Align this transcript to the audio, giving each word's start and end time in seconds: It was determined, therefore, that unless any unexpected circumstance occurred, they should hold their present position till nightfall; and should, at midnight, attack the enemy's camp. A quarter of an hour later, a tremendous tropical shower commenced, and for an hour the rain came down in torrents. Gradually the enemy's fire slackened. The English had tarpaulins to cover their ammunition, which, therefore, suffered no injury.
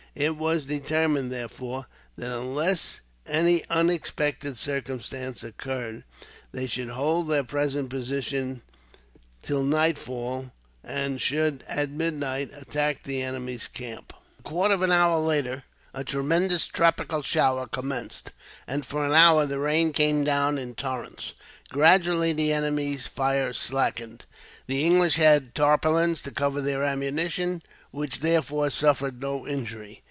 It 0.13 0.35
was 0.35 0.65
determined, 0.65 1.31
therefore, 1.31 1.85
that 2.17 2.29
unless 2.37 2.99
any 3.25 3.63
unexpected 3.69 4.57
circumstance 4.57 5.41
occurred, 5.41 6.03
they 6.51 6.67
should 6.67 6.89
hold 6.89 7.29
their 7.29 7.45
present 7.45 7.89
position 7.89 8.61
till 9.41 9.63
nightfall; 9.63 10.51
and 10.83 11.21
should, 11.21 11.63
at 11.65 11.89
midnight, 11.91 12.49
attack 12.51 13.03
the 13.03 13.21
enemy's 13.21 13.69
camp. 13.69 14.11
A 14.39 14.41
quarter 14.41 14.73
of 14.73 14.81
an 14.81 14.91
hour 14.91 15.17
later, 15.17 15.63
a 15.93 16.03
tremendous 16.03 16.67
tropical 16.67 17.21
shower 17.21 17.65
commenced, 17.65 18.31
and 18.67 18.85
for 18.85 19.05
an 19.05 19.13
hour 19.13 19.45
the 19.45 19.59
rain 19.59 19.93
came 19.93 20.25
down 20.25 20.57
in 20.57 20.75
torrents. 20.75 21.31
Gradually 21.69 22.33
the 22.33 22.51
enemy's 22.51 23.07
fire 23.07 23.53
slackened. 23.53 24.25
The 24.67 24.83
English 24.85 25.15
had 25.15 25.55
tarpaulins 25.55 26.19
to 26.23 26.31
cover 26.31 26.59
their 26.59 26.83
ammunition, 26.83 27.63
which, 27.91 28.19
therefore, 28.19 28.69
suffered 28.69 29.21
no 29.21 29.47
injury. 29.47 29.99